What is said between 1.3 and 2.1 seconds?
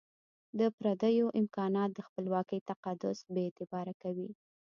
امکانات د